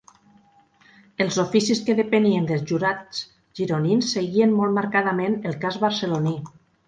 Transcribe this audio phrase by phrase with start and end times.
[1.25, 3.21] Els oficis que depenien dels Jurats
[3.59, 6.35] gironins seguien molt marcadament el cas barceloní.